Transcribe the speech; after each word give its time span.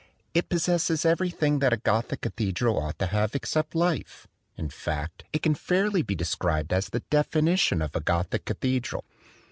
"It 0.33 0.49
possesses 0.49 1.05
everything 1.05 1.59
that 1.59 1.73
a 1.73 1.77
Gothic 1.77 2.21
cathedral 2.21 2.79
ought 2.79 2.97
to 2.97 3.05
have 3.05 3.35
except 3.35 3.75
life! 3.75 4.25
In 4.57 4.67
fact, 4.69 5.25
it 5.31 5.43
can 5.43 5.53
fairly 5.53 6.01
be 6.01 6.15
de 6.15 6.25
scribed 6.25 6.73
as 6.73 6.89
the 6.89 7.01
definition 7.11 7.83
of 7.83 7.95
a 7.95 7.99
Gothic 8.01 8.43
cathedral." 8.45 9.05